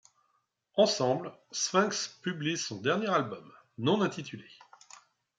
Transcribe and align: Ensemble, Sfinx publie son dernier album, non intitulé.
Ensemble, 0.77 1.31
Sfinx 1.51 2.17
publie 2.23 2.57
son 2.57 2.81
dernier 2.81 3.05
album, 3.11 3.53
non 3.77 4.01
intitulé. 4.01 4.47